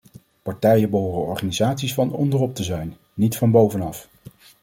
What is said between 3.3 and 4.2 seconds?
van bovenaf.